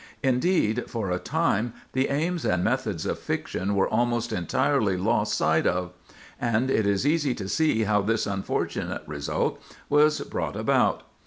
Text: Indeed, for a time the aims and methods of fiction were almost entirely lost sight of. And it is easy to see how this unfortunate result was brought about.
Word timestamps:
Indeed, 0.23 0.85
for 0.87 1.11
a 1.11 1.19
time 1.19 1.73
the 1.93 2.09
aims 2.09 2.43
and 2.43 2.63
methods 2.63 3.05
of 3.05 3.19
fiction 3.19 3.75
were 3.75 3.87
almost 3.87 4.33
entirely 4.33 4.97
lost 4.97 5.37
sight 5.37 5.67
of. 5.67 5.93
And 6.39 6.71
it 6.71 6.87
is 6.87 7.05
easy 7.05 7.35
to 7.35 7.47
see 7.47 7.83
how 7.83 8.01
this 8.01 8.25
unfortunate 8.25 9.03
result 9.05 9.61
was 9.89 10.19
brought 10.21 10.55
about. 10.55 11.03